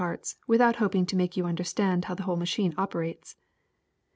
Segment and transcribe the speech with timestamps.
[0.01, 3.35] '^'''^^'"^ parts, without hoping to make you understand how the whole machine operates.